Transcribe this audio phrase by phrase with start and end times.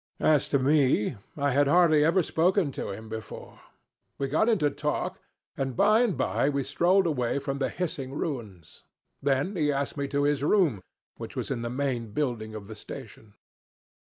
[0.19, 3.59] As to me, I had hardly ever spoken to him before.
[4.17, 5.19] We got into talk,
[5.55, 8.81] and by and by we strolled away from the hissing ruins.
[9.21, 10.81] Then he asked me to his room,
[11.17, 13.35] which was in the main building of the station.